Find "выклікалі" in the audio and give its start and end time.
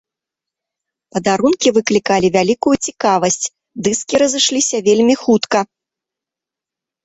1.75-2.27